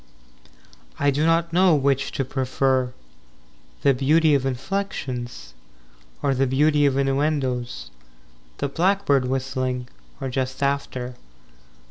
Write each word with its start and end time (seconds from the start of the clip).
V 0.01 0.55
I 0.97 1.11
do 1.11 1.27
not 1.27 1.53
know 1.53 1.75
which 1.75 2.11
to 2.13 2.25
prefer, 2.25 2.91
The 3.83 3.93
beauty 3.93 4.33
of 4.33 4.47
inflexions 4.47 5.53
Or 6.23 6.33
the 6.33 6.47
beauty 6.47 6.87
of 6.87 6.97
innuendos, 6.97 7.91
The 8.57 8.67
blackbird 8.67 9.25
whistling 9.27 9.89
Or 10.19 10.27
just 10.27 10.63
after. 10.63 11.17